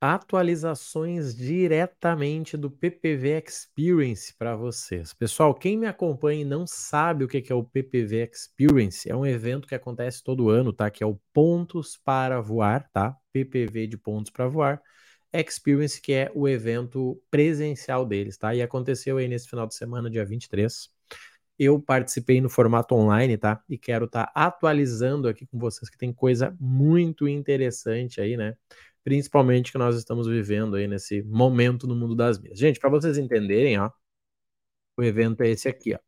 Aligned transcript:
atualizações 0.00 1.34
diretamente 1.34 2.56
do 2.56 2.70
PPV 2.70 3.42
Experience 3.46 4.34
para 4.36 4.54
vocês. 4.54 5.14
Pessoal, 5.14 5.54
quem 5.54 5.76
me 5.78 5.86
acompanha 5.86 6.42
e 6.42 6.44
não 6.44 6.66
sabe 6.66 7.24
o 7.24 7.28
que 7.28 7.50
é 7.50 7.54
o 7.54 7.64
PPV 7.64 8.30
Experience, 8.30 9.10
é 9.10 9.16
um 9.16 9.24
evento 9.24 9.66
que 9.66 9.74
acontece 9.74 10.22
todo 10.22 10.50
ano, 10.50 10.72
tá? 10.72 10.90
Que 10.90 11.02
é 11.02 11.06
o 11.06 11.18
Pontos 11.32 11.96
para 11.96 12.40
Voar, 12.40 12.88
tá? 12.92 13.16
PPV 13.32 13.86
de 13.86 13.96
Pontos 13.96 14.30
para 14.30 14.46
Voar. 14.48 14.82
Experience, 15.32 16.00
que 16.00 16.12
é 16.12 16.30
o 16.34 16.48
evento 16.48 17.20
presencial 17.30 18.06
deles, 18.06 18.36
tá? 18.36 18.54
E 18.54 18.62
aconteceu 18.62 19.16
aí 19.18 19.28
nesse 19.28 19.48
final 19.48 19.66
de 19.66 19.74
semana, 19.74 20.10
dia 20.10 20.24
23. 20.24 20.88
Eu 21.58 21.80
participei 21.80 22.40
no 22.40 22.50
formato 22.50 22.94
online, 22.94 23.36
tá? 23.38 23.62
E 23.68 23.78
quero 23.78 24.04
estar 24.04 24.26
tá 24.26 24.32
atualizando 24.34 25.28
aqui 25.28 25.46
com 25.46 25.58
vocês 25.58 25.88
que 25.88 25.96
tem 25.96 26.12
coisa 26.12 26.54
muito 26.60 27.26
interessante 27.26 28.20
aí, 28.20 28.36
né? 28.36 28.54
Principalmente 29.06 29.70
que 29.70 29.78
nós 29.78 29.94
estamos 29.94 30.26
vivendo 30.26 30.74
aí 30.74 30.88
nesse 30.88 31.22
momento 31.22 31.86
no 31.86 31.94
mundo 31.94 32.16
das 32.16 32.40
mídias. 32.40 32.58
Gente, 32.58 32.80
para 32.80 32.90
vocês 32.90 33.16
entenderem, 33.16 33.78
ó, 33.78 33.88
o 34.96 35.02
evento 35.04 35.42
é 35.42 35.48
esse 35.48 35.68
aqui, 35.68 35.94
ó. 35.94 35.98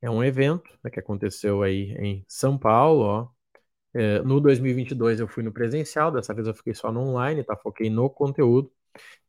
É 0.00 0.08
um 0.10 0.24
evento 0.24 0.70
né, 0.82 0.90
que 0.90 0.98
aconteceu 0.98 1.62
aí 1.62 1.92
em 1.98 2.24
São 2.26 2.56
Paulo, 2.56 3.02
ó. 3.04 3.28
É, 3.92 4.22
no 4.22 4.40
2022 4.40 5.20
eu 5.20 5.28
fui 5.28 5.42
no 5.42 5.52
presencial, 5.52 6.10
dessa 6.10 6.32
vez 6.32 6.46
eu 6.48 6.54
fiquei 6.54 6.72
só 6.72 6.90
no 6.90 7.00
online, 7.00 7.44
tá? 7.44 7.54
Foquei 7.54 7.90
no 7.90 8.08
conteúdo. 8.08 8.72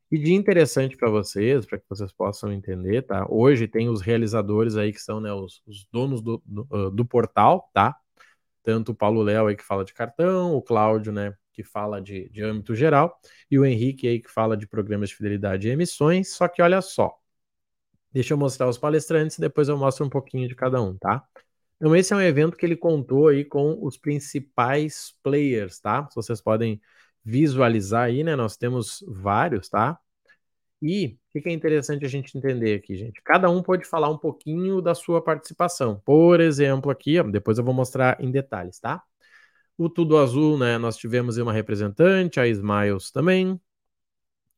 E 0.10 0.18
de 0.18 0.34
interessante 0.34 0.96
para 0.96 1.10
vocês, 1.10 1.66
para 1.66 1.80
que 1.80 1.86
vocês 1.90 2.14
possam 2.14 2.50
entender, 2.50 3.02
tá? 3.02 3.28
Hoje 3.30 3.68
tem 3.68 3.90
os 3.90 4.00
realizadores 4.00 4.78
aí 4.78 4.94
que 4.94 5.02
são 5.02 5.20
né, 5.20 5.34
os, 5.34 5.62
os 5.68 5.86
donos 5.92 6.22
do, 6.22 6.42
do, 6.46 6.66
uh, 6.72 6.90
do, 6.92 7.06
portal, 7.06 7.70
tá? 7.74 7.94
Tanto 8.64 8.94
o 8.94 8.96
Paulo 8.96 9.22
Léo 9.22 9.48
aí 9.48 9.58
que 9.58 9.66
fala 9.66 9.84
de 9.84 9.94
cartão, 9.94 10.56
o 10.56 10.62
Cláudio, 10.62 11.12
né, 11.12 11.36
que 11.60 11.64
fala 11.64 12.02
de, 12.02 12.30
de 12.30 12.42
âmbito 12.42 12.74
geral, 12.74 13.20
e 13.52 13.60
o 13.60 13.66
Henrique 13.66 14.08
aí 14.08 14.20
que 14.22 14.32
fala 14.32 14.56
de 14.56 14.66
programas 14.66 15.10
de 15.10 15.16
fidelidade 15.16 15.68
e 15.68 15.72
emissões. 15.72 16.30
Só 16.30 16.48
que 16.48 16.62
olha 16.62 16.82
só, 16.82 17.14
deixa 18.14 18.34
eu 18.34 18.38
mostrar 18.38 18.70
os 18.70 18.78
palestrantes 18.78 19.38
e 19.38 19.42
depois 19.42 19.68
eu 19.68 19.78
mostro 19.78 20.06
um 20.06 20.10
pouquinho 20.10 20.48
de 20.48 20.56
cada 20.56 20.82
um, 20.82 20.98
tá? 20.98 21.22
Então, 21.76 21.96
esse 21.96 22.14
é 22.14 22.16
um 22.16 22.22
evento 22.22 22.58
que 22.58 22.66
ele 22.66 22.76
contou 22.78 23.28
aí 23.30 23.44
com 23.44 23.78
os 23.82 23.98
principais 23.98 25.14
players, 25.22 25.80
tá? 25.80 26.08
Vocês 26.16 26.42
podem 26.42 26.82
visualizar 27.24 28.04
aí, 28.06 28.24
né? 28.24 28.36
Nós 28.36 28.56
temos 28.58 29.04
vários, 29.08 29.70
tá? 29.70 30.00
E 30.82 31.18
o 31.36 31.42
que 31.42 31.50
é 31.50 31.52
interessante 31.52 32.06
a 32.06 32.10
gente 32.10 32.38
entender 32.38 32.76
aqui, 32.76 32.96
gente? 32.96 33.22
Cada 33.24 33.50
um 33.50 33.62
pode 33.62 33.86
falar 33.86 34.10
um 34.10 34.18
pouquinho 34.18 34.82
da 34.82 34.96
sua 34.96 35.22
participação. 35.22 36.02
Por 36.06 36.40
exemplo, 36.40 36.90
aqui, 36.90 37.22
depois 37.24 37.58
eu 37.58 37.66
vou 37.66 37.74
mostrar 37.74 38.18
em 38.22 38.32
detalhes, 38.32 38.80
tá? 38.80 39.04
O 39.80 39.90
Tudo 39.90 40.18
Azul, 40.18 40.60
né? 40.60 40.78
Nós 40.78 40.96
tivemos 40.98 41.38
uma 41.38 41.54
representante, 41.54 42.40
a 42.40 42.48
Smiles 42.48 43.12
também. 43.12 43.60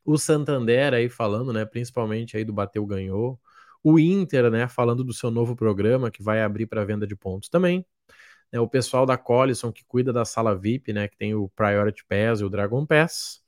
O 0.04 0.18
Santander 0.18 0.94
aí 0.94 1.08
falando, 1.08 1.54
né? 1.54 1.64
Principalmente 1.64 2.36
aí 2.36 2.44
do 2.44 2.52
Bateu 2.52 2.86
Ganhou. 2.86 3.40
O 3.84 4.00
Inter, 4.00 4.50
né? 4.52 4.68
Falando 4.68 5.04
do 5.04 5.14
seu 5.14 5.32
novo 5.32 5.56
programa 5.56 6.12
que 6.12 6.24
vai 6.24 6.42
abrir 6.42 6.66
para 6.66 6.84
venda 6.84 7.08
de 7.08 7.16
pontos 7.16 7.50
também 7.50 7.86
né, 8.52 8.60
o 8.60 8.68
pessoal 8.68 9.06
da 9.06 9.18
Collison 9.18 9.72
que 9.72 9.84
cuida 9.86 10.12
da 10.12 10.26
sala 10.26 10.56
VIP, 10.56 10.92
né, 10.94 11.08
que 11.08 11.18
tem 11.18 11.34
o 11.34 11.50
Priority 11.50 12.04
Pass 12.06 12.42
e 12.42 12.44
o 12.44 12.50
Dragon 12.50 12.86
Pass, 12.86 13.42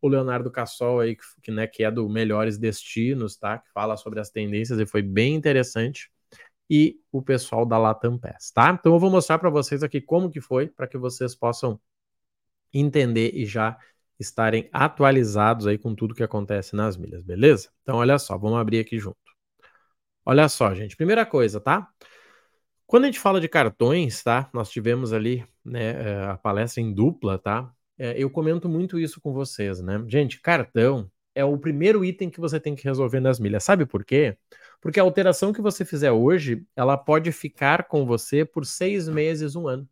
o 0.00 0.08
Leonardo 0.08 0.50
Cassol 0.50 1.00
aí, 1.00 1.16
que, 1.42 1.50
né, 1.50 1.66
que 1.66 1.84
é 1.84 1.90
do 1.90 2.08
Melhores 2.08 2.58
Destinos, 2.58 3.36
tá, 3.36 3.58
que 3.58 3.70
fala 3.72 3.96
sobre 3.96 4.20
as 4.20 4.30
tendências 4.30 4.78
e 4.78 4.86
foi 4.86 5.02
bem 5.02 5.34
interessante, 5.34 6.10
e 6.68 7.00
o 7.12 7.22
pessoal 7.22 7.64
da 7.64 7.78
Latam 7.78 8.18
Pass, 8.18 8.50
tá? 8.50 8.76
Então 8.78 8.92
eu 8.92 8.98
vou 8.98 9.10
mostrar 9.10 9.38
para 9.38 9.50
vocês 9.50 9.82
aqui 9.82 10.00
como 10.00 10.30
que 10.30 10.40
foi, 10.40 10.68
para 10.68 10.86
que 10.86 10.98
vocês 10.98 11.34
possam 11.34 11.80
entender 12.72 13.32
e 13.34 13.46
já 13.46 13.78
estarem 14.18 14.68
atualizados 14.72 15.66
aí 15.66 15.78
com 15.78 15.94
tudo 15.94 16.14
que 16.14 16.22
acontece 16.22 16.74
nas 16.74 16.96
milhas, 16.96 17.22
beleza? 17.22 17.70
Então 17.82 17.96
olha 17.96 18.18
só, 18.18 18.36
vamos 18.36 18.58
abrir 18.58 18.80
aqui 18.80 18.98
junto. 18.98 19.16
Olha 20.24 20.48
só, 20.48 20.74
gente, 20.74 20.96
primeira 20.96 21.24
coisa, 21.24 21.60
tá? 21.60 21.88
Quando 22.86 23.04
a 23.04 23.06
gente 23.06 23.20
fala 23.20 23.40
de 23.40 23.48
cartões, 23.48 24.22
tá? 24.22 24.50
Nós 24.52 24.70
tivemos 24.70 25.12
ali 25.12 25.46
né, 25.64 25.90
eh, 25.90 26.24
a 26.24 26.36
palestra 26.36 26.80
em 26.80 26.92
dupla, 26.92 27.38
tá? 27.38 27.70
É, 27.98 28.14
eu 28.16 28.30
comento 28.30 28.68
muito 28.68 28.98
isso 28.98 29.20
com 29.20 29.32
vocês, 29.32 29.80
né? 29.80 30.04
Gente, 30.08 30.40
cartão 30.40 31.10
é 31.34 31.44
o 31.44 31.58
primeiro 31.58 32.04
item 32.04 32.30
que 32.30 32.40
você 32.40 32.60
tem 32.60 32.74
que 32.74 32.84
resolver 32.84 33.20
nas 33.20 33.38
milhas. 33.40 33.64
Sabe 33.64 33.86
por 33.86 34.04
quê? 34.04 34.36
Porque 34.80 35.00
a 35.00 35.02
alteração 35.02 35.52
que 35.52 35.60
você 35.60 35.84
fizer 35.84 36.12
hoje, 36.12 36.66
ela 36.76 36.96
pode 36.96 37.32
ficar 37.32 37.84
com 37.88 38.06
você 38.06 38.44
por 38.44 38.64
seis 38.66 39.08
meses, 39.08 39.56
um 39.56 39.68
ano, 39.68 39.88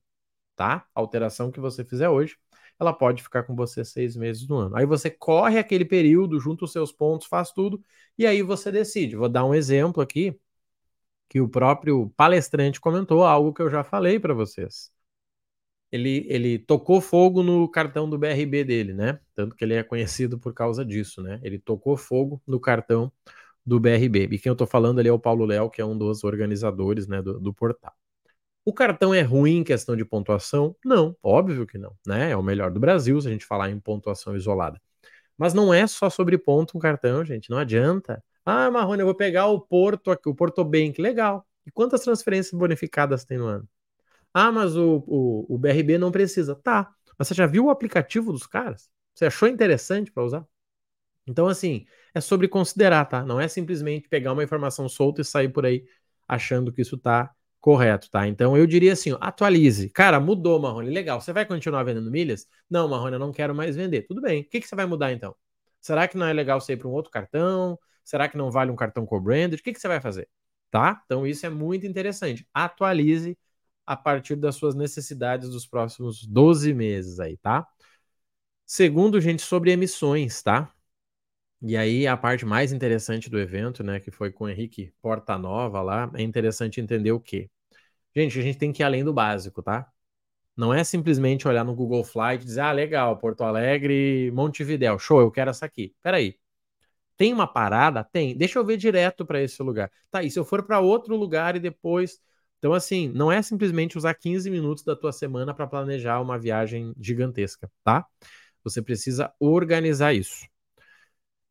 tá? 0.56 0.86
A 0.94 1.00
alteração 1.00 1.50
que 1.50 1.60
você 1.60 1.84
fizer 1.84 2.08
hoje, 2.08 2.36
ela 2.78 2.92
pode 2.92 3.22
ficar 3.22 3.44
com 3.44 3.54
você 3.54 3.84
seis 3.84 4.16
meses, 4.16 4.48
um 4.50 4.56
ano. 4.56 4.76
Aí 4.76 4.86
você 4.86 5.10
corre 5.10 5.58
aquele 5.58 5.84
período, 5.84 6.40
junta 6.40 6.64
os 6.64 6.72
seus 6.72 6.92
pontos, 6.92 7.26
faz 7.26 7.52
tudo, 7.52 7.82
e 8.18 8.26
aí 8.26 8.42
você 8.42 8.70
decide. 8.72 9.16
Vou 9.16 9.28
dar 9.28 9.44
um 9.44 9.54
exemplo 9.54 10.02
aqui 10.02 10.38
que 11.28 11.40
o 11.40 11.48
próprio 11.48 12.10
palestrante 12.16 12.80
comentou, 12.80 13.24
algo 13.24 13.52
que 13.52 13.62
eu 13.62 13.70
já 13.70 13.82
falei 13.84 14.18
para 14.20 14.34
vocês. 14.34 14.92
Ele, 15.90 16.26
ele 16.28 16.58
tocou 16.58 17.00
fogo 17.00 17.42
no 17.42 17.68
cartão 17.68 18.10
do 18.10 18.18
BRB 18.18 18.64
dele, 18.64 18.92
né? 18.92 19.20
Tanto 19.34 19.54
que 19.54 19.64
ele 19.64 19.74
é 19.74 19.82
conhecido 19.82 20.38
por 20.38 20.52
causa 20.52 20.84
disso, 20.84 21.22
né? 21.22 21.40
Ele 21.42 21.58
tocou 21.58 21.96
fogo 21.96 22.42
no 22.46 22.58
cartão 22.58 23.12
do 23.64 23.80
BRB. 23.80 24.28
E 24.32 24.38
quem 24.38 24.50
eu 24.50 24.56
tô 24.56 24.66
falando 24.66 24.98
ali 24.98 25.08
é 25.08 25.12
o 25.12 25.18
Paulo 25.18 25.44
Léo, 25.44 25.70
que 25.70 25.80
é 25.80 25.84
um 25.84 25.96
dos 25.96 26.24
organizadores 26.24 27.06
né, 27.06 27.22
do, 27.22 27.40
do 27.40 27.52
portal. 27.54 27.92
O 28.64 28.72
cartão 28.72 29.12
é 29.14 29.22
ruim 29.22 29.58
em 29.58 29.64
questão 29.64 29.96
de 29.96 30.04
pontuação? 30.04 30.74
Não, 30.84 31.16
óbvio 31.22 31.66
que 31.66 31.76
não, 31.78 31.94
né? 32.06 32.30
É 32.30 32.36
o 32.36 32.42
melhor 32.42 32.70
do 32.70 32.80
Brasil 32.80 33.20
se 33.20 33.28
a 33.28 33.30
gente 33.30 33.44
falar 33.44 33.70
em 33.70 33.78
pontuação 33.78 34.34
isolada. 34.36 34.80
Mas 35.36 35.54
não 35.54 35.74
é 35.74 35.86
só 35.86 36.10
sobre 36.10 36.38
ponto 36.38 36.76
um 36.76 36.80
cartão, 36.80 37.24
gente, 37.24 37.50
não 37.50 37.58
adianta. 37.58 38.22
Ah, 38.44 38.70
Marrone, 38.70 39.00
eu 39.00 39.06
vou 39.06 39.14
pegar 39.14 39.46
o 39.46 39.60
Porto 39.60 40.10
aqui, 40.10 40.28
o 40.28 40.34
Porto 40.34 40.64
Bank, 40.64 41.00
legal. 41.00 41.46
E 41.66 41.70
quantas 41.70 42.02
transferências 42.02 42.58
bonificadas 42.58 43.24
tem 43.24 43.38
no 43.38 43.46
ano? 43.46 43.68
Ah, 44.32 44.52
mas 44.52 44.76
o, 44.76 45.04
o, 45.06 45.54
o 45.54 45.58
BRB 45.58 45.98
não 45.98 46.12
precisa. 46.12 46.54
Tá, 46.56 46.92
mas 47.18 47.28
você 47.28 47.34
já 47.34 47.46
viu 47.46 47.66
o 47.66 47.70
aplicativo 47.70 48.32
dos 48.32 48.46
caras? 48.46 48.90
Você 49.14 49.26
achou 49.26 49.48
interessante 49.48 50.10
para 50.12 50.24
usar? 50.24 50.46
Então, 51.26 51.46
assim, 51.48 51.86
é 52.14 52.20
sobre 52.20 52.48
considerar, 52.48 53.04
tá? 53.06 53.24
Não 53.24 53.40
é 53.40 53.48
simplesmente 53.48 54.08
pegar 54.08 54.32
uma 54.32 54.44
informação 54.44 54.88
solta 54.88 55.20
e 55.20 55.24
sair 55.24 55.48
por 55.48 55.66
aí 55.66 55.84
achando 56.28 56.72
que 56.72 56.80
isso 56.82 56.96
tá 56.96 57.30
correto, 57.60 58.10
tá? 58.10 58.28
Então, 58.28 58.56
eu 58.56 58.66
diria 58.66 58.92
assim, 58.92 59.12
ó, 59.12 59.18
atualize. 59.20 59.88
Cara, 59.90 60.20
mudou, 60.20 60.60
Marrone, 60.60 60.90
legal. 60.90 61.20
Você 61.20 61.32
vai 61.32 61.46
continuar 61.46 61.82
vendendo 61.82 62.10
milhas? 62.10 62.46
Não, 62.68 62.88
Marrone, 62.88 63.14
eu 63.14 63.18
não 63.18 63.32
quero 63.32 63.54
mais 63.54 63.74
vender. 63.74 64.02
Tudo 64.02 64.20
bem. 64.20 64.42
O 64.42 64.44
que, 64.48 64.60
que 64.60 64.68
você 64.68 64.76
vai 64.76 64.86
mudar, 64.86 65.12
então? 65.12 65.34
Será 65.80 66.06
que 66.06 66.16
não 66.16 66.26
é 66.26 66.32
legal 66.32 66.60
você 66.60 66.74
ir 66.74 66.76
para 66.76 66.88
um 66.88 66.92
outro 66.92 67.10
cartão? 67.10 67.78
Será 68.04 68.28
que 68.28 68.36
não 68.36 68.50
vale 68.50 68.70
um 68.70 68.76
cartão 68.76 69.06
co-branded? 69.06 69.60
O 69.60 69.64
que, 69.64 69.72
que 69.72 69.80
você 69.80 69.88
vai 69.88 70.00
fazer? 70.00 70.28
Tá? 70.70 71.02
Então, 71.04 71.26
isso 71.26 71.46
é 71.46 71.50
muito 71.50 71.86
interessante. 71.86 72.46
Atualize 72.52 73.36
a 73.86 73.96
partir 73.96 74.36
das 74.36 74.56
suas 74.56 74.74
necessidades 74.74 75.48
dos 75.50 75.66
próximos 75.66 76.26
12 76.26 76.72
meses 76.74 77.20
aí, 77.20 77.36
tá? 77.38 77.66
Segundo, 78.66 79.20
gente, 79.20 79.42
sobre 79.42 79.72
emissões, 79.72 80.42
tá? 80.42 80.73
E 81.66 81.78
aí, 81.78 82.06
a 82.06 82.14
parte 82.14 82.44
mais 82.44 82.72
interessante 82.72 83.30
do 83.30 83.38
evento, 83.40 83.82
né, 83.82 83.98
que 83.98 84.10
foi 84.10 84.30
com 84.30 84.44
o 84.44 84.48
Henrique 84.50 84.92
Portanova 85.00 85.80
lá, 85.80 86.10
é 86.14 86.22
interessante 86.22 86.78
entender 86.78 87.10
o 87.12 87.18
quê? 87.18 87.48
Gente, 88.14 88.38
a 88.38 88.42
gente 88.42 88.58
tem 88.58 88.72
que 88.72 88.82
ir 88.82 88.84
além 88.84 89.02
do 89.02 89.14
básico, 89.14 89.62
tá? 89.62 89.90
Não 90.56 90.74
é 90.74 90.84
simplesmente 90.84 91.48
olhar 91.48 91.64
no 91.64 91.74
Google 91.74 92.04
Flight 92.04 92.42
e 92.44 92.46
dizer, 92.46 92.60
ah, 92.62 92.72
legal, 92.72 93.16
Porto 93.18 93.44
Alegre, 93.44 94.30
Montevidéu, 94.32 94.98
show, 94.98 95.20
eu 95.20 95.30
quero 95.30 95.50
essa 95.50 95.66
aqui. 95.66 95.94
Peraí, 96.02 96.36
tem 97.16 97.32
uma 97.32 97.46
parada? 97.46 98.04
Tem. 98.04 98.36
Deixa 98.36 98.58
eu 98.58 98.64
ver 98.66 98.76
direto 98.76 99.26
para 99.26 99.42
esse 99.42 99.62
lugar. 99.62 99.90
Tá, 100.10 100.22
e 100.22 100.30
se 100.30 100.38
eu 100.38 100.44
for 100.44 100.64
para 100.64 100.80
outro 100.80 101.16
lugar 101.16 101.56
e 101.56 101.60
depois. 101.60 102.20
Então, 102.58 102.74
assim, 102.74 103.08
não 103.08 103.32
é 103.32 103.42
simplesmente 103.42 103.98
usar 103.98 104.14
15 104.14 104.50
minutos 104.50 104.84
da 104.84 104.96
tua 104.96 105.12
semana 105.12 105.54
para 105.54 105.66
planejar 105.66 106.20
uma 106.20 106.38
viagem 106.38 106.94
gigantesca, 107.00 107.70
tá? 107.84 108.06
Você 108.64 108.82
precisa 108.82 109.32
organizar 109.40 110.14
isso. 110.14 110.46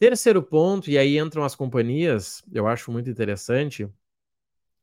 Terceiro 0.04 0.44
ponto, 0.44 0.92
e 0.92 0.98
aí 0.98 1.18
entram 1.18 1.46
as 1.46 1.56
companhias, 1.56 2.44
eu 2.52 2.68
acho 2.68 2.92
muito 2.92 3.10
interessante, 3.10 3.88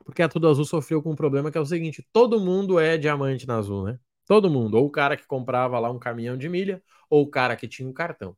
porque 0.02 0.22
a 0.22 0.28
Tudo 0.31 0.49
Azul 0.49 0.64
sofreu 0.64 1.02
com 1.02 1.11
um 1.11 1.14
problema 1.14 1.50
que 1.50 1.58
é 1.58 1.61
o 1.61 1.67
seguinte: 1.67 2.02
todo 2.11 2.40
mundo 2.40 2.81
é 2.81 2.96
diamante 2.96 3.46
na 3.46 3.58
Azul, 3.58 3.84
né? 3.84 3.99
Todo 4.26 4.49
mundo. 4.49 4.78
Ou 4.78 4.87
o 4.87 4.90
cara 4.90 5.19
que 5.19 5.26
comprava 5.26 5.78
lá 5.78 5.90
um 5.90 5.99
caminhão 5.99 6.38
de 6.38 6.49
milha, 6.49 6.82
ou 7.11 7.25
o 7.25 7.31
cara 7.31 7.55
que 7.55 7.69
tinha 7.69 7.87
um 7.87 7.93
cartão. 7.93 8.34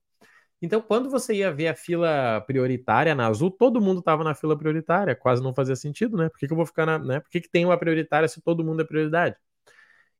Então, 0.60 0.82
quando 0.82 1.08
você 1.08 1.34
ia 1.34 1.52
ver 1.52 1.68
a 1.68 1.76
fila 1.76 2.40
prioritária 2.48 3.14
na 3.14 3.28
Azul, 3.28 3.52
todo 3.52 3.80
mundo 3.80 4.00
estava 4.00 4.24
na 4.24 4.34
fila 4.34 4.58
prioritária, 4.58 5.14
quase 5.14 5.40
não 5.40 5.54
fazia 5.54 5.76
sentido, 5.76 6.16
né? 6.16 6.30
Por 6.30 6.38
que, 6.40 6.48
que 6.48 6.52
eu 6.52 6.56
vou 6.56 6.66
ficar 6.66 6.84
na. 6.84 6.98
Né? 6.98 7.20
Por 7.20 7.30
que, 7.30 7.42
que 7.42 7.48
tem 7.48 7.64
uma 7.64 7.78
prioritária 7.78 8.26
se 8.26 8.42
todo 8.42 8.64
mundo 8.64 8.82
é 8.82 8.84
prioridade? 8.84 9.36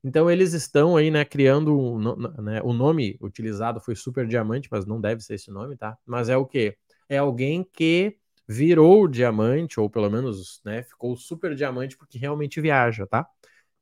Então, 0.05 0.31
eles 0.31 0.53
estão 0.53 0.97
aí, 0.97 1.11
né, 1.11 1.25
criando. 1.25 1.99
Né, 2.43 2.61
o 2.63 2.73
nome 2.73 3.17
utilizado 3.21 3.81
foi 3.81 3.95
Super 3.95 4.27
Diamante, 4.27 4.69
mas 4.71 4.87
não 4.87 5.01
deve 5.01 5.23
ser 5.23 5.35
esse 5.35 5.51
nome, 5.51 5.77
tá? 5.77 5.97
Mas 6.07 6.29
é 6.29 6.37
o 6.37 6.47
quê? 6.47 6.77
É 7.09 7.19
alguém 7.19 7.65
que 7.73 8.17
virou 8.49 9.07
diamante, 9.07 9.79
ou 9.79 9.89
pelo 9.89 10.11
menos, 10.11 10.61
né, 10.65 10.83
ficou 10.83 11.17
super 11.17 11.55
diamante 11.55 11.97
porque 11.97 12.19
realmente 12.19 12.61
viaja, 12.61 13.07
tá? 13.07 13.27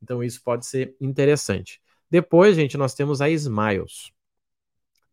Então, 0.02 0.22
isso 0.22 0.42
pode 0.42 0.66
ser 0.66 0.94
interessante. 1.00 1.80
Depois, 2.10 2.56
gente, 2.56 2.76
nós 2.76 2.94
temos 2.94 3.20
a 3.20 3.28
Smiles 3.30 4.12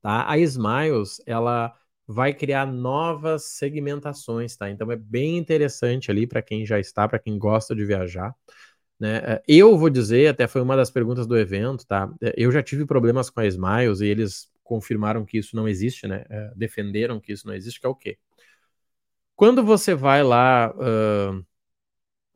tá? 0.02 0.30
A 0.30 0.38
Smiles, 0.40 1.22
ela 1.26 1.74
vai 2.08 2.34
criar 2.34 2.66
novas 2.66 3.46
segmentações, 3.58 4.56
tá? 4.56 4.70
Então 4.70 4.92
é 4.92 4.96
bem 4.96 5.38
interessante 5.38 6.10
ali 6.10 6.26
para 6.26 6.42
quem 6.42 6.66
já 6.66 6.80
está, 6.80 7.08
para 7.08 7.20
quem 7.20 7.38
gosta 7.38 7.76
de 7.76 7.86
viajar. 7.86 8.34
Né? 9.00 9.18
É, 9.18 9.44
eu 9.48 9.78
vou 9.78 9.90
dizer, 9.90 10.28
até 10.28 10.48
foi 10.48 10.62
uma 10.62 10.76
das 10.76 10.90
perguntas 10.90 11.28
do 11.28 11.38
evento, 11.38 11.86
tá? 11.86 12.12
É, 12.22 12.34
eu 12.38 12.52
já 12.52 12.64
tive 12.64 12.86
problemas 12.86 13.30
com 13.30 13.40
a 13.40 13.46
Smiles 13.46 14.02
e 14.02 14.08
eles 14.08 14.50
confirmaram 14.64 15.26
que 15.26 15.38
isso 15.38 15.56
não 15.56 15.68
existe, 15.68 16.08
né? 16.08 16.26
É, 16.30 16.52
defenderam 16.56 17.20
que 17.20 17.32
isso 17.32 17.48
não 17.48 17.54
existe, 17.54 17.80
que 17.80 17.86
é 17.86 17.90
o 17.90 17.96
quê? 17.96 18.18
Quando 19.36 19.64
você 19.64 19.94
vai 19.94 20.24
lá 20.24 20.74
uh, 20.76 21.46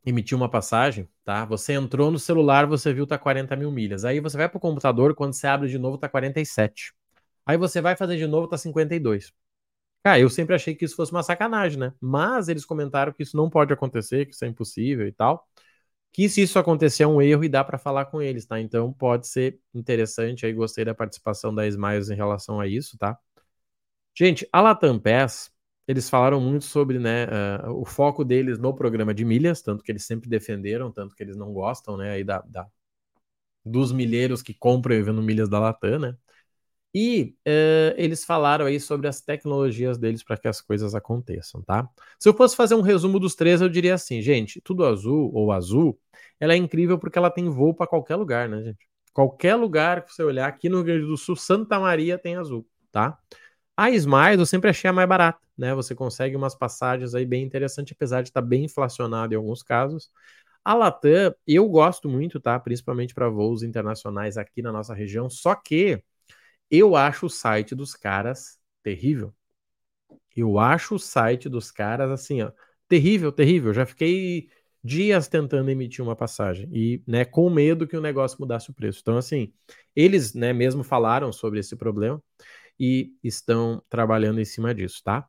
emitir 0.05 0.37
uma 0.37 0.49
passagem, 0.49 1.07
tá? 1.23 1.45
Você 1.45 1.73
entrou 1.73 2.11
no 2.11 2.19
celular, 2.19 2.65
você 2.65 2.93
viu 2.93 3.07
tá 3.07 3.17
40 3.17 3.55
mil 3.55 3.71
milhas. 3.71 4.05
Aí 4.05 4.19
você 4.19 4.37
vai 4.37 4.49
para 4.49 4.57
o 4.57 4.61
computador, 4.61 5.15
quando 5.15 5.33
você 5.33 5.47
abre 5.47 5.67
de 5.69 5.77
novo 5.77 5.97
tá 5.97 6.09
47. 6.09 6.93
Aí 7.45 7.57
você 7.57 7.81
vai 7.81 7.95
fazer 7.95 8.17
de 8.17 8.27
novo 8.27 8.47
tá 8.47 8.57
52. 8.57 9.33
Cara, 10.03 10.19
eu 10.19 10.29
sempre 10.29 10.55
achei 10.55 10.75
que 10.75 10.85
isso 10.85 10.95
fosse 10.95 11.11
uma 11.11 11.23
sacanagem, 11.23 11.79
né? 11.79 11.93
Mas 12.01 12.49
eles 12.49 12.65
comentaram 12.65 13.13
que 13.13 13.23
isso 13.23 13.37
não 13.37 13.49
pode 13.49 13.73
acontecer, 13.73 14.25
que 14.25 14.33
isso 14.33 14.45
é 14.45 14.47
impossível 14.47 15.07
e 15.07 15.11
tal. 15.11 15.47
Que 16.13 16.27
se 16.27 16.41
isso 16.41 16.59
acontecer 16.59 17.03
é 17.03 17.07
um 17.07 17.21
erro 17.21 17.43
e 17.43 17.49
dá 17.49 17.63
para 17.63 17.77
falar 17.77 18.05
com 18.05 18.21
eles, 18.21 18.45
tá? 18.45 18.59
Então 18.59 18.91
pode 18.91 19.27
ser 19.27 19.59
interessante 19.73 20.45
aí, 20.45 20.53
gostei 20.53 20.83
da 20.83 20.93
participação 20.93 21.53
da 21.55 21.65
Smiles 21.67 22.09
em 22.09 22.15
relação 22.15 22.59
a 22.59 22.67
isso, 22.67 22.97
tá? 22.97 23.17
Gente, 24.13 24.47
a 24.51 24.61
Latam 24.61 24.99
Pass, 24.99 25.51
eles 25.87 26.09
falaram 26.09 26.39
muito 26.41 26.65
sobre 26.65 26.99
né, 26.99 27.25
uh, 27.65 27.71
o 27.81 27.85
foco 27.85 28.25
deles 28.25 28.59
no 28.59 28.73
programa 28.75 29.13
de 29.13 29.23
milhas, 29.23 29.61
tanto 29.61 29.83
que 29.83 29.91
eles 29.91 30.05
sempre 30.05 30.29
defenderam, 30.29 30.91
tanto 30.91 31.15
que 31.15 31.23
eles 31.23 31.37
não 31.37 31.53
gostam 31.53 31.97
né, 31.97 32.11
aí 32.11 32.23
da, 32.23 32.41
da 32.41 32.67
dos 33.63 33.91
milheiros 33.91 34.41
que 34.41 34.53
compram 34.53 34.95
e 34.95 35.03
vendem 35.03 35.23
milhas 35.23 35.47
da 35.49 35.59
Latam, 35.59 35.99
né? 35.99 36.17
E 36.93 37.35
uh, 37.47 37.95
eles 37.95 38.25
falaram 38.25 38.65
aí 38.65 38.79
sobre 38.79 39.07
as 39.07 39.21
tecnologias 39.21 39.97
deles 39.97 40.23
para 40.23 40.35
que 40.38 40.47
as 40.47 40.59
coisas 40.59 40.93
aconteçam, 40.93 41.61
tá? 41.61 41.89
Se 42.19 42.27
eu 42.27 42.33
fosse 42.33 42.55
fazer 42.55 42.75
um 42.75 42.81
resumo 42.81 43.17
dos 43.17 43.33
três, 43.33 43.61
eu 43.61 43.69
diria 43.69 43.93
assim, 43.93 44.21
gente, 44.21 44.59
tudo 44.59 44.85
azul 44.85 45.31
ou 45.33 45.53
azul, 45.53 45.97
ela 46.39 46.53
é 46.53 46.57
incrível 46.57 46.99
porque 46.99 47.17
ela 47.17 47.31
tem 47.31 47.49
voo 47.49 47.73
para 47.73 47.88
qualquer 47.88 48.17
lugar, 48.17 48.49
né, 48.49 48.61
gente? 48.61 48.89
Qualquer 49.13 49.55
lugar 49.55 50.03
que 50.03 50.13
você 50.13 50.23
olhar 50.23 50.47
aqui 50.47 50.67
no 50.69 50.77
Rio 50.77 50.85
Grande 50.85 51.05
do 51.05 51.17
Sul, 51.17 51.35
Santa 51.35 51.79
Maria 51.79 52.17
tem 52.17 52.35
azul, 52.35 52.67
tá? 52.91 53.17
A 53.75 53.89
Smiles 53.91 54.39
eu 54.39 54.45
sempre 54.45 54.69
achei 54.69 54.89
a 54.89 54.93
mais 54.93 55.07
barata, 55.07 55.39
né? 55.57 55.73
Você 55.75 55.95
consegue 55.95 56.35
umas 56.35 56.55
passagens 56.55 57.15
aí 57.15 57.25
bem 57.25 57.43
interessantes, 57.43 57.93
apesar 57.95 58.21
de 58.21 58.29
estar 58.29 58.41
tá 58.41 58.47
bem 58.47 58.65
inflacionado 58.65 59.33
em 59.33 59.38
alguns 59.38 59.63
casos. 59.63 60.11
A 60.63 60.73
Latam, 60.73 61.33
eu 61.47 61.67
gosto 61.69 62.09
muito, 62.09 62.39
tá? 62.39 62.59
Principalmente 62.59 63.13
para 63.13 63.29
voos 63.29 63.63
internacionais 63.63 64.38
aqui 64.38 64.61
na 64.61 64.71
nossa 64.71 64.93
região, 64.93 65.29
só 65.29 65.55
que 65.55 66.03
eu 66.71 66.95
acho 66.95 67.27
o 67.27 67.29
site 67.29 67.75
dos 67.75 67.94
caras 67.95 68.59
terrível. 68.81 69.33
Eu 70.35 70.57
acho 70.57 70.95
o 70.95 71.00
site 71.00 71.50
dos 71.50 71.71
caras 71.71 72.09
assim, 72.09 72.41
ó, 72.41 72.51
terrível, 72.88 73.31
terrível. 73.31 73.73
Já 73.73 73.85
fiquei 73.85 74.50
dias 74.83 75.27
tentando 75.27 75.69
emitir 75.69 76.03
uma 76.03 76.15
passagem 76.15 76.69
e, 76.73 77.03
né, 77.06 77.25
com 77.25 77.50
medo 77.50 77.88
que 77.88 77.97
o 77.97 78.01
negócio 78.01 78.38
mudasse 78.39 78.71
o 78.71 78.73
preço. 78.73 79.00
Então, 79.01 79.18
assim, 79.18 79.53
eles, 79.95 80.33
né, 80.33 80.53
mesmo 80.53 80.83
falaram 80.83 81.31
sobre 81.31 81.59
esse 81.59 81.75
problema 81.75 82.21
e 82.79 83.13
estão 83.24 83.83
trabalhando 83.89 84.39
em 84.41 84.45
cima 84.45 84.74
disso, 84.74 85.03
tá? 85.03 85.27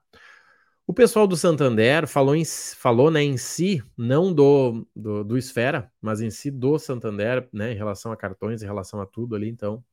O 0.86 0.92
pessoal 0.94 1.26
do 1.26 1.36
Santander 1.36 2.06
falou, 2.08 2.34
em, 2.34 2.44
falou 2.44 3.10
né, 3.10 3.22
em 3.22 3.36
si, 3.36 3.82
não 3.96 4.32
do, 4.32 4.86
do, 4.94 5.22
do 5.24 5.38
Esfera, 5.38 5.90
mas 6.00 6.20
em 6.20 6.30
si 6.30 6.50
do 6.50 6.78
Santander, 6.78 7.48
né, 7.52 7.72
em 7.72 7.76
relação 7.76 8.12
a 8.12 8.16
cartões, 8.16 8.62
em 8.62 8.66
relação 8.66 9.00
a 9.00 9.06
tudo 9.06 9.36
ali. 9.36 9.48
Então, 9.48 9.84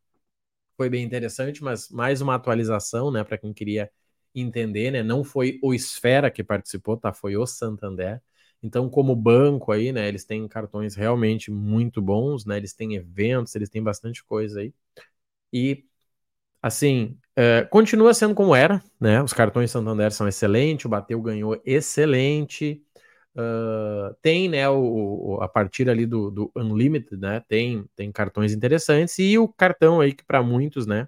foi 0.80 0.90
bem 0.90 1.04
interessante, 1.04 1.62
mas 1.62 1.90
mais 1.90 2.22
uma 2.22 2.36
atualização, 2.36 3.12
né, 3.12 3.22
para 3.22 3.38
quem 3.38 3.54
queria 3.54 3.92
entender, 4.34 4.92
né? 4.92 5.04
Não 5.04 5.26
foi 5.26 5.60
o 5.62 5.74
Esfera 5.74 6.32
que 6.32 6.42
participou, 6.42 6.96
tá? 6.96 7.12
Foi 7.12 7.36
o 7.36 7.46
Santander. 7.46 8.22
Então, 8.64 8.90
como 8.90 9.14
banco 9.16 9.74
aí, 9.74 9.92
né, 9.92 10.08
eles 10.08 10.24
têm 10.24 10.48
cartões 10.48 10.96
realmente 10.96 11.52
muito 11.52 12.02
bons, 12.02 12.46
né? 12.46 12.56
Eles 12.58 12.74
têm 12.74 12.96
eventos, 12.96 13.56
eles 13.56 13.70
têm 13.70 13.84
bastante 13.84 14.24
coisa 14.24 14.62
aí. 14.62 14.74
E 15.54 15.86
assim, 16.62 17.18
é, 17.36 17.64
continua 17.66 18.14
sendo 18.14 18.36
como 18.36 18.56
era, 18.56 18.84
né? 19.00 19.22
Os 19.24 19.34
cartões 19.34 19.72
Santander 19.72 20.12
são 20.14 20.28
excelentes, 20.28 20.86
o 20.86 20.90
Bateu 20.90 21.22
ganhou 21.22 21.62
excelente. 21.66 22.84
Tem, 24.22 24.50
né, 24.50 24.68
o, 24.70 25.38
o, 25.38 25.42
a 25.42 25.48
partir 25.48 25.90
ali 25.90 26.06
do, 26.06 26.30
do, 26.32 26.52
Unlimited, 26.56 27.20
né, 27.20 27.44
tem, 27.48 27.86
tem 27.96 28.12
cartões 28.12 28.54
interessantes 28.54 29.18
e 29.20 29.38
o 29.38 29.48
cartão 29.48 30.02
aí 30.02 30.14
que 30.14 30.24
para 30.24 30.42
muitos, 30.44 30.86
né, 30.86 31.08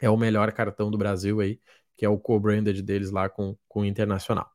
é 0.00 0.08
o 0.10 0.16
melhor 0.16 0.50
cartão 0.52 0.90
do 0.90 0.98
Brasil 0.98 1.40
aí, 1.40 1.60
que 1.96 2.04
é 2.04 2.08
o 2.08 2.18
co-branded 2.18 2.80
deles 2.82 3.10
lá 3.10 3.28
com, 3.28 3.56
com 3.68 3.80
o 3.80 3.84
Internacional. 3.84 4.50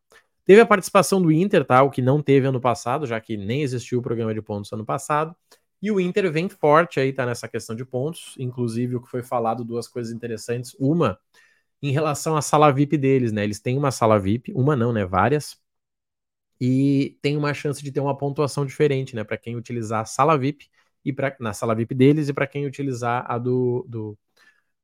Teve 0.46 0.62
a 0.62 0.66
participação 0.66 1.22
do 1.22 1.32
Inter, 1.32 1.64
tá, 1.64 1.84
o 1.84 1.90
que 1.90 2.02
não 2.02 2.22
teve 2.22 2.48
ano 2.48 2.60
passado, 2.60 3.06
já 3.06 3.20
que 3.20 3.38
nem 3.38 3.62
existiu 3.62 4.00
o 4.00 4.02
programa 4.02 4.34
de 4.34 4.42
pontos 4.42 4.72
ano 4.74 4.86
passado, 4.86 5.36
e 5.82 5.92
o 5.92 6.00
Inter 6.00 6.32
vem 6.32 6.50
forte 6.50 7.00
aí, 7.00 7.14
tá, 7.14 7.26
nessa 7.26 7.48
questão 7.48 7.76
de 7.76 7.86
pontos, 7.86 8.36
inclusive 8.38 8.96
o 8.96 9.02
que 9.02 9.10
foi 9.10 9.24
falado, 9.24 9.64
duas 9.64 9.88
coisas 9.88 10.14
interessantes, 10.14 10.76
uma 10.80 11.20
em 11.82 11.92
relação 11.92 12.38
à 12.38 12.42
sala 12.42 12.72
VIP 12.72 12.98
deles, 12.98 13.32
né, 13.32 13.44
eles 13.44 13.60
têm 13.60 13.78
uma 13.78 13.92
sala 13.92 14.18
VIP, 14.20 14.54
uma 14.54 14.76
não, 14.76 14.94
né, 14.94 15.06
várias, 15.06 15.58
e 16.60 17.18
tem 17.22 17.38
uma 17.38 17.54
chance 17.54 17.84
de 17.84 17.92
ter 17.92 18.00
uma 18.00 18.18
pontuação 18.18 18.66
diferente, 18.66 19.16
né, 19.16 19.24
para 19.24 19.38
quem 19.38 19.56
utilizar 19.56 20.02
a 20.02 20.06
sala 20.06 20.38
VIP 20.38 20.70
e 21.06 21.12
para 21.14 21.36
na 21.40 21.54
sala 21.54 21.76
VIP 21.76 21.96
deles 21.96 22.30
e 22.30 22.34
para 22.34 22.48
quem 22.48 22.66
utilizar 22.66 23.26
a 23.30 23.38
do, 23.38 23.86
do, 23.90 24.18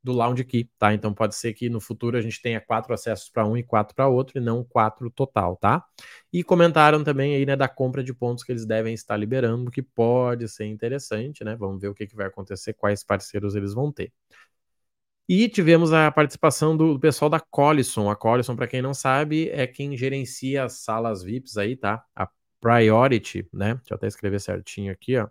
do 0.03 0.13
Lounge 0.13 0.43
Key, 0.45 0.69
tá? 0.77 0.93
Então 0.93 1.13
pode 1.13 1.35
ser 1.35 1.53
que 1.53 1.69
no 1.69 1.81
futuro 1.81 2.17
a 2.17 2.21
gente 2.21 2.41
tenha 2.41 2.61
quatro 2.61 2.93
acessos 2.93 3.29
para 3.29 3.45
um 3.45 3.57
e 3.57 3.63
quatro 3.63 3.93
para 3.95 4.07
outro 4.07 4.37
e 4.37 4.41
não 4.41 4.63
quatro 4.63 5.09
total, 5.09 5.57
tá? 5.57 5.83
E 6.31 6.43
comentaram 6.43 7.03
também 7.03 7.35
aí, 7.35 7.45
né, 7.45 7.55
da 7.55 7.67
compra 7.67 8.03
de 8.03 8.13
pontos 8.13 8.43
que 8.43 8.51
eles 8.51 8.65
devem 8.65 8.93
estar 8.93 9.17
liberando, 9.17 9.69
que 9.71 9.81
pode 9.81 10.47
ser 10.47 10.65
interessante, 10.65 11.43
né? 11.43 11.55
Vamos 11.55 11.81
ver 11.81 11.89
o 11.89 11.93
que, 11.95 12.07
que 12.07 12.15
vai 12.15 12.27
acontecer, 12.27 12.73
quais 12.73 13.03
parceiros 13.03 13.55
eles 13.55 13.73
vão 13.73 13.91
ter. 13.91 14.11
E 15.31 15.47
tivemos 15.47 15.93
a 15.93 16.11
participação 16.11 16.75
do 16.75 16.99
pessoal 16.99 17.29
da 17.29 17.39
Collison. 17.39 18.09
A 18.09 18.15
Collison, 18.15 18.55
para 18.55 18.67
quem 18.67 18.81
não 18.81 18.95
sabe, 18.95 19.47
é 19.49 19.67
quem 19.67 19.95
gerencia 19.95 20.63
as 20.63 20.73
salas 20.81 21.21
VIPs 21.21 21.55
aí, 21.57 21.75
tá? 21.75 22.03
A 22.15 22.27
Priority, 22.59 23.47
né? 23.53 23.75
Deixa 23.75 23.93
eu 23.93 23.95
até 23.95 24.07
escrever 24.07 24.41
certinho 24.41 24.91
aqui, 24.91 25.17
ó. 25.17 25.27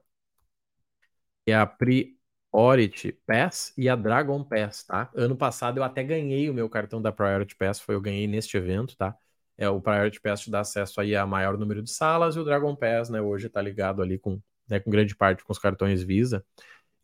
É 1.47 1.55
a 1.55 1.67
Priority 1.67 3.12
Pass 3.27 3.73
e 3.77 3.89
a 3.89 3.97
Dragon 3.97 4.45
Pass, 4.45 4.85
tá? 4.85 5.11
Ano 5.17 5.37
passado 5.37 5.79
eu 5.79 5.83
até 5.85 6.05
ganhei 6.05 6.49
o 6.49 6.55
meu 6.55 6.69
cartão 6.69 7.03
da 7.03 7.11
Priority 7.11 7.57
Pass, 7.57 7.81
foi 7.81 7.95
eu 7.97 8.00
ganhei 8.00 8.26
neste 8.28 8.57
evento, 8.57 8.97
tá? 8.97 9.17
É 9.57 9.69
o 9.69 9.81
Priority 9.81 10.21
Pass 10.21 10.43
te 10.43 10.50
dá 10.50 10.61
acesso 10.61 11.00
aí 11.00 11.17
a 11.17 11.26
maior 11.26 11.59
número 11.59 11.83
de 11.83 11.90
salas 11.90 12.37
e 12.37 12.38
o 12.38 12.45
Dragon 12.45 12.76
Pass, 12.76 13.11
né, 13.11 13.21
hoje 13.21 13.49
tá 13.49 13.61
ligado 13.61 14.00
ali 14.00 14.17
com, 14.19 14.40
né, 14.69 14.78
com 14.78 14.90
grande 14.90 15.17
parte 15.17 15.43
com 15.45 15.52
os 15.52 15.59
cartões 15.59 16.02
Visa. 16.05 16.45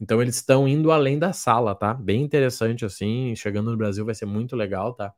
Então 0.01 0.21
eles 0.21 0.37
estão 0.37 0.67
indo 0.69 0.91
além 0.91 1.19
da 1.19 1.33
sala, 1.33 1.75
tá? 1.75 1.95
Bem 1.95 2.23
interessante 2.23 2.85
assim, 2.85 3.35
chegando 3.37 3.71
no 3.71 3.77
Brasil 3.77 4.05
vai 4.05 4.15
ser 4.15 4.27
muito 4.27 4.57
legal, 4.57 4.93
tá? 4.95 5.13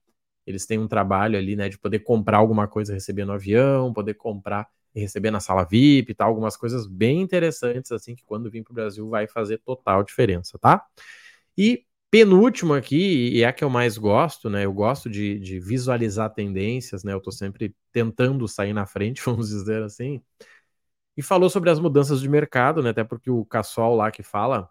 Eles 0.47 0.66
têm 0.66 0.78
um 0.78 0.87
trabalho 0.88 1.37
ali, 1.38 1.56
né, 1.56 1.68
de 1.68 1.78
poder 1.78 2.00
comprar 2.00 2.38
alguma 2.38 2.68
coisa, 2.68 2.95
receber 2.95 3.25
no 3.25 3.33
avião, 3.33 3.92
poder 3.92 4.14
comprar 4.14 4.68
e 4.95 5.00
receber 5.00 5.30
na 5.30 5.40
sala 5.40 5.64
VIP, 5.64 6.14
tá? 6.14 6.25
Algumas 6.25 6.56
coisas 6.56 6.87
bem 6.87 7.21
interessantes 7.23 7.90
assim 7.92 8.14
que 8.14 8.25
quando 8.25 8.50
vir 8.50 8.62
para 8.62 8.73
o 8.73 8.75
Brasil 8.75 9.09
vai 9.09 9.26
fazer 9.26 9.59
total 9.59 10.02
diferença, 10.04 10.59
tá? 10.59 10.85
E 11.56 11.85
penúltimo 12.11 12.75
aqui, 12.75 13.30
e 13.35 13.42
é 13.42 13.47
a 13.47 13.52
que 13.52 13.64
eu 13.64 13.71
mais 13.71 13.99
gosto, 13.99 14.49
né? 14.49 14.64
Eu 14.64 14.73
gosto 14.73 15.11
de, 15.11 15.38
de 15.40 15.59
visualizar 15.61 16.33
tendências, 16.33 17.02
né? 17.04 17.12
Eu 17.12 17.21
tô 17.21 17.30
sempre 17.33 17.75
tentando 17.92 18.47
sair 18.49 18.73
na 18.73 18.87
frente, 18.87 19.23
vamos 19.25 19.49
dizer 19.49 19.83
assim 19.83 20.23
e 21.16 21.23
falou 21.23 21.49
sobre 21.50 21.70
as 21.70 21.78
mudanças 21.80 22.20
de 22.20 22.28
mercado, 22.28 22.82
né? 22.82 22.90
Até 22.90 23.04
porque 23.04 23.30
o 23.30 23.44
Cassol 23.44 23.96
lá 23.96 24.11
que 24.11 24.23
fala 24.23 24.70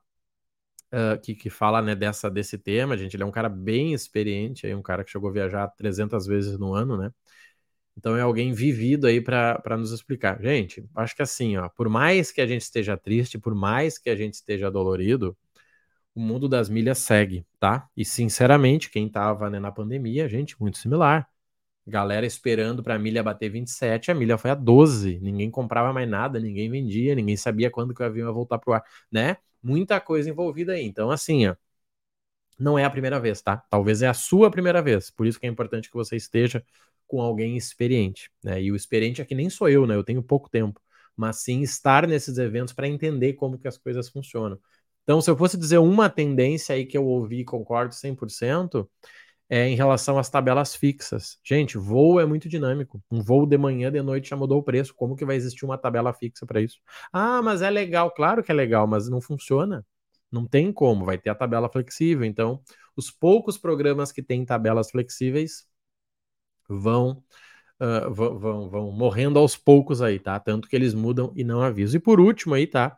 uh, 0.92 1.20
que, 1.22 1.36
que 1.36 1.50
fala 1.50 1.82
né, 1.82 1.96
dessa, 1.96 2.30
desse 2.30 2.58
tema, 2.58 2.98
gente, 2.98 3.16
ele 3.16 3.24
é 3.24 3.26
um 3.26 3.32
cara 3.32 3.50
bem 3.50 3.94
experiente, 3.94 4.66
aí, 4.66 4.76
um 4.76 4.82
cara 4.82 5.04
que 5.04 5.12
chegou 5.12 5.30
a 5.30 5.34
viajar 5.34 5.68
300 5.70 6.26
vezes 6.26 6.58
no 6.58 6.74
ano, 6.74 6.98
né? 6.98 7.12
Então 7.98 8.16
é 8.18 8.22
alguém 8.22 8.54
vivido 8.54 9.08
aí 9.08 9.22
para 9.22 9.78
nos 9.78 9.92
explicar. 9.92 10.42
Gente, 10.42 10.86
acho 10.96 11.16
que 11.16 11.22
assim, 11.22 11.58
ó, 11.58 11.70
por 11.70 11.88
mais 11.90 12.32
que 12.32 12.42
a 12.42 12.48
gente 12.48 12.62
esteja 12.62 12.98
triste, 12.98 13.38
por 13.40 13.56
mais 13.56 13.98
que 13.98 14.10
a 14.10 14.16
gente 14.16 14.34
esteja 14.34 14.70
dolorido, 14.70 15.38
o 16.14 16.20
mundo 16.20 16.50
das 16.50 16.70
milhas 16.70 16.98
segue, 17.00 17.46
tá? 17.60 17.90
E 17.96 18.06
sinceramente, 18.06 18.90
quem 18.90 19.10
tava 19.10 19.50
né, 19.50 19.60
na 19.60 19.72
pandemia, 19.72 20.28
gente, 20.30 20.60
muito 20.62 20.78
similar. 20.78 21.30
Galera 21.88 22.26
esperando 22.26 22.82
para 22.84 22.96
a 22.96 23.00
milha 23.00 23.22
bater 23.24 23.50
27, 23.50 24.12
a 24.12 24.16
milha 24.16 24.38
foi 24.38 24.52
a 24.52 24.56
12. 24.56 25.20
Ninguém 25.22 25.52
comprava 25.52 25.94
mais 25.94 26.10
nada, 26.10 26.40
ninguém 26.40 26.70
vendia, 26.70 27.14
ninguém 27.16 27.38
sabia 27.38 27.70
quando 27.70 27.94
que 27.94 28.02
o 28.02 28.06
avião 28.06 28.28
ia 28.28 28.34
voltar 28.34 28.58
pro 28.58 28.74
ar, 28.74 28.84
né? 29.12 29.38
Muita 29.62 30.00
coisa 30.00 30.30
envolvida 30.30 30.74
aí. 30.74 30.84
Então, 30.86 31.12
assim, 31.12 31.48
ó, 31.48 31.56
não 32.58 32.80
é 32.80 32.86
a 32.86 32.90
primeira 32.90 33.20
vez, 33.20 33.42
tá? 33.42 33.58
Talvez 33.70 34.02
é 34.02 34.08
a 34.08 34.14
sua 34.14 34.50
primeira 34.50 34.82
vez. 34.82 35.10
Por 35.10 35.28
isso 35.28 35.40
que 35.40 35.46
é 35.46 35.50
importante 35.50 35.90
que 35.90 35.96
você 35.96 36.16
esteja 36.16 36.64
com 37.08 37.22
alguém 37.22 37.58
experiente, 37.58 38.32
né? 38.44 38.62
E 38.62 38.72
o 38.72 38.76
experiente 38.76 39.22
aqui 39.22 39.36
nem 39.36 39.50
sou 39.50 39.70
eu, 39.70 39.86
né? 39.86 39.96
Eu 39.96 40.04
tenho 40.04 40.24
pouco 40.24 40.50
tempo, 40.50 40.82
mas 41.16 41.38
sim 41.38 41.62
estar 41.62 42.08
nesses 42.08 42.38
eventos 42.38 42.74
para 42.74 42.88
entender 42.88 43.34
como 43.34 43.58
que 43.58 43.68
as 43.68 43.78
coisas 43.78 44.10
funcionam. 44.10 44.60
Então, 45.04 45.22
se 45.22 45.30
eu 45.30 45.38
fosse 45.38 45.58
dizer 45.58 45.78
uma 45.78 46.10
tendência 46.10 46.74
aí 46.76 46.86
que 46.86 46.98
eu 46.98 47.06
ouvi 47.06 47.42
e 47.42 47.46
concordo 47.46 47.94
100%, 47.94 48.90
é 49.50 49.68
em 49.68 49.76
relação 49.76 50.18
às 50.18 50.30
tabelas 50.30 50.76
fixas. 50.76 51.38
Gente, 51.44 51.78
voo 51.78 52.20
é 52.20 52.26
muito 52.26 52.50
dinâmico. 52.50 53.02
Um 53.12 53.22
voo 53.22 53.46
de 53.46 53.58
manhã, 53.58 53.92
de 53.92 54.02
noite 54.02 54.30
já 54.30 54.36
mudou 54.36 54.60
o 54.60 54.64
preço. 54.64 54.94
Como 54.96 55.16
que 55.16 55.26
vai 55.26 55.36
existir 55.36 55.66
uma 55.66 55.78
tabela 55.78 56.14
fixa 56.14 56.46
para 56.46 56.62
isso? 56.62 56.80
Ah, 57.14 57.42
mas 57.42 57.62
é 57.62 57.70
legal. 57.70 58.12
Claro 58.12 58.44
que 58.44 58.52
é 58.52 58.56
legal, 58.56 58.88
mas 58.88 59.10
não 59.10 59.22
funciona. 59.22 59.86
Não 60.32 60.48
tem 60.48 60.72
como. 60.74 61.06
Vai 61.06 61.18
ter 61.18 61.30
a 61.30 61.36
tabela 61.36 61.70
flexível. 61.70 62.26
Então, 62.26 62.62
os 62.96 63.12
poucos 63.12 63.58
programas 63.58 64.12
que 64.12 64.24
têm 64.24 64.46
tabelas 64.46 64.90
flexíveis 64.92 65.68
vão, 66.68 67.24
uh, 67.82 68.14
vão, 68.14 68.40
vão, 68.40 68.70
vão 68.70 68.92
morrendo 68.92 69.40
aos 69.40 69.56
poucos 69.58 70.02
aí, 70.02 70.20
tá? 70.20 70.40
Tanto 70.40 70.68
que 70.68 70.76
eles 70.76 70.94
mudam 70.94 71.34
e 71.36 71.44
não 71.44 71.62
avisam. 71.62 71.98
E 71.98 72.02
por 72.02 72.20
último 72.20 72.56
aí, 72.56 72.68
tá? 72.68 72.98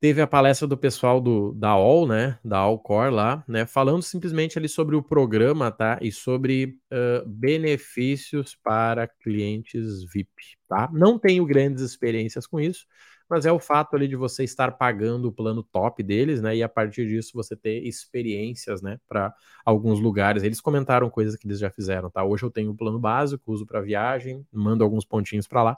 Teve 0.00 0.22
a 0.22 0.26
palestra 0.26 0.66
do 0.66 0.78
pessoal 0.78 1.20
do, 1.20 1.52
da 1.52 1.68
All, 1.68 2.06
né, 2.06 2.38
da 2.42 2.56
Allcore 2.58 3.10
lá, 3.12 3.44
né, 3.46 3.66
falando 3.66 4.02
simplesmente 4.02 4.58
ali 4.58 4.68
sobre 4.68 4.96
o 4.96 5.02
programa, 5.02 5.70
tá, 5.70 5.98
e 6.00 6.10
sobre 6.10 6.78
uh, 6.90 7.28
benefícios 7.28 8.56
para 8.56 9.06
clientes 9.06 10.02
VIP, 10.04 10.56
tá? 10.66 10.88
Não 10.90 11.18
tenho 11.18 11.44
grandes 11.44 11.82
experiências 11.82 12.46
com 12.46 12.58
isso, 12.58 12.86
mas 13.28 13.44
é 13.44 13.52
o 13.52 13.60
fato 13.60 13.94
ali 13.94 14.08
de 14.08 14.16
você 14.16 14.42
estar 14.42 14.72
pagando 14.72 15.28
o 15.28 15.32
plano 15.32 15.62
top 15.62 16.02
deles, 16.02 16.40
né, 16.40 16.56
e 16.56 16.62
a 16.62 16.68
partir 16.68 17.06
disso 17.06 17.32
você 17.34 17.54
ter 17.54 17.86
experiências, 17.86 18.80
né, 18.80 18.98
para 19.06 19.34
alguns 19.66 20.00
lugares. 20.00 20.42
Eles 20.42 20.62
comentaram 20.62 21.10
coisas 21.10 21.36
que 21.36 21.46
eles 21.46 21.58
já 21.58 21.70
fizeram, 21.70 22.10
tá? 22.10 22.24
Hoje 22.24 22.42
eu 22.42 22.50
tenho 22.50 22.70
o 22.70 22.72
um 22.72 22.76
plano 22.76 22.98
básico, 22.98 23.52
uso 23.52 23.66
para 23.66 23.82
viagem, 23.82 24.46
mando 24.50 24.82
alguns 24.82 25.04
pontinhos 25.04 25.46
para 25.46 25.62
lá 25.62 25.76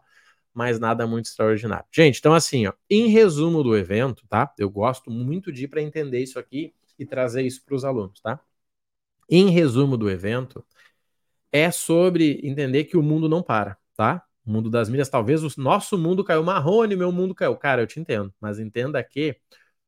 mas 0.55 0.79
nada 0.79 1.07
muito 1.07 1.27
extraordinário. 1.27 1.87
Gente, 1.91 2.19
então 2.19 2.35
assim, 2.35 2.67
ó, 2.67 2.73
em 2.91 3.09
resumo 3.09 3.63
do 3.63 3.77
evento, 3.77 4.25
tá? 4.29 4.53
Eu 4.59 4.71
gosto 4.71 5.11
muito 5.11 5.53
de 5.53 5.65
ir 5.65 5.69
para 5.69 5.83
entender 5.83 6.23
isso 6.23 6.39
aqui 6.39 6.75
e 6.99 7.07
trazer 7.07 7.43
isso 7.43 7.65
para 7.65 7.75
os 7.75 7.85
alunos, 7.85 8.21
tá? 8.21 8.41
Em 9.29 9.51
resumo 9.51 9.97
do 9.97 10.11
evento, 10.11 10.65
é 11.51 11.71
sobre 11.71 12.41
entender 12.43 12.85
que 12.85 12.97
o 12.97 13.03
mundo 13.03 13.29
não 13.29 13.43
para, 13.43 13.79
tá? 13.95 14.25
O 14.45 14.51
mundo 14.51 14.69
das 14.71 14.89
milhas, 14.89 15.09
talvez 15.09 15.43
o 15.45 15.61
nosso 15.61 15.97
mundo 15.97 16.25
caiu 16.25 16.43
marrone, 16.43 16.97
meu 16.97 17.13
mundo 17.13 17.35
caiu. 17.35 17.57
Cara, 17.57 17.83
eu 17.83 17.87
te 17.87 18.01
entendo, 18.01 18.33
mas 18.41 18.59
entenda 18.59 19.03
que 19.03 19.37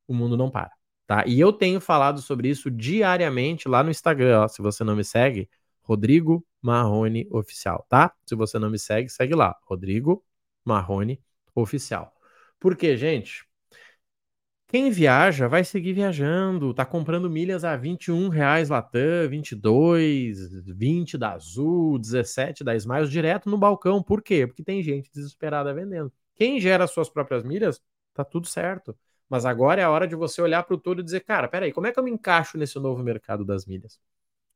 o 0.06 0.14
mundo 0.14 0.36
não 0.36 0.50
para, 0.50 0.72
tá? 1.06 1.24
E 1.26 1.40
eu 1.40 1.52
tenho 1.52 1.80
falado 1.80 2.20
sobre 2.22 2.48
isso 2.48 2.70
diariamente 2.70 3.68
lá 3.68 3.82
no 3.82 3.90
Instagram, 3.90 4.42
ó, 4.42 4.48
se 4.48 4.62
você 4.62 4.84
não 4.84 4.96
me 4.96 5.04
segue, 5.04 5.48
Rodrigo 5.82 6.46
Marrone 6.62 7.26
Oficial, 7.30 7.84
tá? 7.88 8.14
Se 8.26 8.34
você 8.34 8.58
não 8.58 8.70
me 8.70 8.78
segue, 8.78 9.08
segue 9.08 9.34
lá, 9.34 9.56
Rodrigo 9.64 10.24
Marrone 10.64 11.22
oficial. 11.54 12.12
Por 12.58 12.76
quê, 12.76 12.96
gente? 12.96 13.44
Quem 14.66 14.90
viaja 14.90 15.46
vai 15.46 15.62
seguir 15.62 15.92
viajando, 15.92 16.74
tá 16.74 16.84
comprando 16.84 17.30
milhas 17.30 17.64
a 17.64 17.76
21 17.76 18.28
reais 18.28 18.70
Latam, 18.70 19.28
22, 19.28 20.50
20 20.66 21.16
da 21.16 21.32
Azul, 21.34 21.98
17 21.98 22.64
da 22.64 22.74
Smiles 22.74 23.08
direto 23.10 23.48
no 23.48 23.56
balcão. 23.56 24.02
Por 24.02 24.20
quê? 24.20 24.46
Porque 24.46 24.64
tem 24.64 24.82
gente 24.82 25.10
desesperada 25.12 25.72
vendendo. 25.72 26.12
Quem 26.34 26.58
gera 26.58 26.86
suas 26.88 27.08
próprias 27.08 27.44
milhas, 27.44 27.80
tá 28.12 28.24
tudo 28.24 28.48
certo. 28.48 28.96
Mas 29.28 29.44
agora 29.44 29.80
é 29.80 29.84
a 29.84 29.90
hora 29.90 30.08
de 30.08 30.16
você 30.16 30.42
olhar 30.42 30.64
para 30.64 30.74
o 30.74 30.78
todo 30.78 31.00
e 31.00 31.04
dizer, 31.04 31.20
cara, 31.20 31.46
peraí, 31.46 31.72
como 31.72 31.86
é 31.86 31.92
que 31.92 31.98
eu 31.98 32.02
me 32.02 32.10
encaixo 32.10 32.58
nesse 32.58 32.78
novo 32.78 33.02
mercado 33.02 33.44
das 33.44 33.66
milhas? 33.66 33.94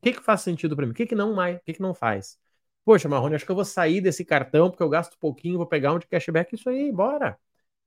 O 0.01 0.03
que, 0.03 0.13
que 0.15 0.23
faz 0.23 0.41
sentido 0.41 0.75
para 0.75 0.87
mim? 0.87 0.93
O 0.93 0.95
que, 0.95 1.07
que 1.07 1.15
não 1.15 1.35
mais? 1.35 1.59
O 1.59 1.61
que, 1.65 1.75
que 1.75 1.83
não 1.83 1.95
faz? 1.95 2.39
Poxa, 2.89 3.07
Marrone, 3.07 3.35
acho 3.35 3.45
que 3.45 3.51
eu 3.51 3.55
vou 3.55 3.67
sair 3.67 4.01
desse 4.01 4.25
cartão 4.25 4.71
porque 4.71 4.83
eu 4.83 4.89
gasto 4.89 5.19
pouquinho, 5.19 5.59
vou 5.59 5.67
pegar 5.67 5.93
um 5.93 5.99
de 5.99 6.07
cashback, 6.07 6.55
isso 6.55 6.71
aí, 6.71 6.91
bora. 6.91 7.39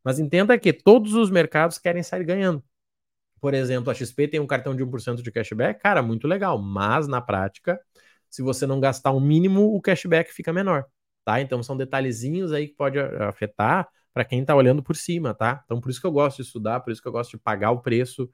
Mas 0.03 0.19
entenda 0.19 0.59
que 0.59 0.71
todos 0.71 1.15
os 1.15 1.31
mercados 1.31 1.79
querem 1.79 2.03
sair 2.03 2.23
ganhando. 2.23 2.63
Por 3.41 3.55
exemplo, 3.55 3.91
a 3.91 3.95
XP 3.95 4.27
tem 4.27 4.39
um 4.39 4.47
cartão 4.47 4.75
de 4.75 4.83
1% 4.83 5.23
de 5.23 5.31
cashback, 5.31 5.81
cara, 5.81 6.03
muito 6.03 6.27
legal, 6.27 6.59
mas 6.61 7.07
na 7.07 7.19
prática, 7.19 7.81
se 8.29 8.43
você 8.43 8.67
não 8.67 8.79
gastar 8.79 9.11
o 9.11 9.17
um 9.17 9.21
mínimo, 9.21 9.75
o 9.75 9.81
cashback 9.81 10.31
fica 10.31 10.53
menor, 10.53 10.85
tá? 11.25 11.41
Então 11.41 11.63
são 11.63 11.75
detalhezinhos 11.75 12.53
aí 12.53 12.67
que 12.67 12.75
pode 12.75 12.99
afetar 12.99 13.89
para 14.13 14.23
quem 14.23 14.41
está 14.41 14.55
olhando 14.55 14.83
por 14.83 14.95
cima, 14.95 15.33
tá? 15.33 15.63
Então 15.65 15.81
por 15.81 15.89
isso 15.89 15.99
que 16.01 16.07
eu 16.07 16.11
gosto 16.11 16.37
de 16.37 16.43
estudar, 16.43 16.81
por 16.81 16.91
isso 16.93 17.01
que 17.01 17.07
eu 17.07 17.13
gosto 17.13 17.31
de 17.31 17.39
pagar 17.39 17.71
o 17.71 17.81
preço, 17.81 18.29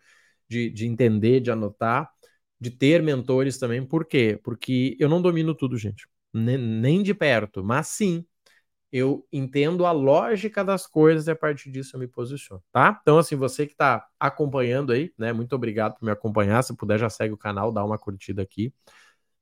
de, 0.50 0.69
de 0.69 0.86
entender, 0.86 1.39
de 1.39 1.51
anotar, 1.51 2.12
de 2.59 2.71
ter 2.71 3.01
mentores 3.01 3.57
também. 3.57 3.86
Por 3.86 4.05
quê? 4.05 4.38
Porque 4.43 4.97
eu 5.00 5.07
não 5.09 5.21
domino 5.21 5.55
tudo, 5.55 5.77
gente 5.77 6.07
nem 6.34 7.01
de 7.03 7.13
perto, 7.13 7.63
mas 7.63 7.88
sim, 7.88 8.25
eu 8.91 9.27
entendo 9.31 9.86
a 9.86 9.91
lógica 9.91 10.63
das 10.63 10.88
coisas 10.88 11.27
e 11.27 11.31
a 11.31 11.36
partir 11.36 11.69
disso 11.72 11.96
eu 11.96 12.00
me 12.00 12.07
posiciono, 12.07 12.63
tá? 12.72 12.98
Então, 13.01 13.17
assim, 13.17 13.36
você 13.36 13.65
que 13.65 13.74
está 13.74 14.07
acompanhando 14.19 14.93
aí, 14.93 15.13
né? 15.17 15.34
Muito 15.34 15.53
obrigado 15.55 15.96
por 15.96 16.05
me 16.05 16.12
acompanhar. 16.12 16.63
Se 16.63 16.75
puder, 16.75 16.98
já 16.98 17.10
segue 17.10 17.34
o 17.34 17.38
canal, 17.38 17.72
dá 17.72 17.84
uma 17.84 17.98
curtida 17.98 18.41
aqui. 18.41 18.74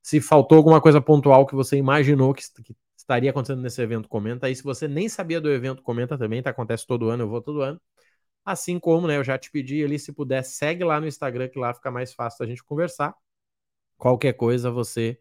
Se 0.01 0.21
faltou 0.21 0.57
alguma 0.57 0.81
coisa 0.81 1.01
pontual 1.01 1.45
que 1.45 1.55
você 1.55 1.77
imaginou 1.77 2.33
que, 2.33 2.43
que 2.63 2.75
estaria 2.97 3.29
acontecendo 3.29 3.61
nesse 3.61 3.81
evento, 3.81 4.09
comenta 4.09 4.47
aí. 4.47 4.55
Se 4.55 4.63
você 4.63 4.87
nem 4.87 5.07
sabia 5.09 5.39
do 5.41 5.51
evento, 5.51 5.83
comenta 5.83 6.17
também, 6.17 6.41
tá? 6.41 6.49
Acontece 6.49 6.85
todo 6.87 7.09
ano, 7.09 7.23
eu 7.23 7.29
vou 7.29 7.41
todo 7.41 7.61
ano. 7.61 7.79
Assim 8.43 8.79
como, 8.79 9.07
né, 9.07 9.17
eu 9.17 9.23
já 9.23 9.37
te 9.37 9.49
pedi 9.51 9.83
ali, 9.83 9.97
se 9.97 10.13
puder, 10.13 10.43
segue 10.43 10.83
lá 10.83 10.99
no 10.99 11.07
Instagram, 11.07 11.49
que 11.49 11.57
lá 11.57 11.73
fica 11.73 11.89
mais 11.91 12.13
fácil 12.13 12.43
a 12.43 12.47
gente 12.47 12.63
conversar. 12.63 13.15
Qualquer 13.97 14.33
coisa, 14.33 14.69
você 14.69 15.19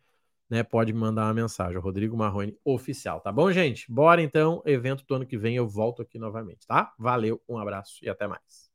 né, 0.51 0.63
pode 0.63 0.93
me 0.93 0.99
mandar 0.99 1.27
uma 1.27 1.35
mensagem, 1.35 1.79
Rodrigo 1.79 2.17
Marrone 2.17 2.57
Oficial, 2.65 3.21
tá 3.21 3.33
bom, 3.33 3.51
gente? 3.53 3.91
Bora 3.91 4.23
então, 4.23 4.63
evento 4.67 5.05
do 5.07 5.15
ano 5.15 5.27
que 5.27 5.39
vem 5.39 5.57
eu 5.57 5.69
volto 5.69 6.03
aqui 6.03 6.19
novamente, 6.19 6.67
tá? 6.67 6.93
Valeu, 6.99 7.41
um 7.49 7.59
abraço 7.59 7.99
e 8.03 8.09
até 8.09 8.27
mais. 8.27 8.74